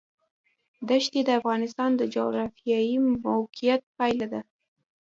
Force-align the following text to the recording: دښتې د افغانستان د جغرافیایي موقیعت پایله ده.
دښتې 0.89 1.21
د 1.25 1.29
افغانستان 1.39 1.91
د 1.95 2.01
جغرافیایي 2.15 2.95
موقیعت 3.27 3.81
پایله 3.97 4.27
ده. 4.33 4.41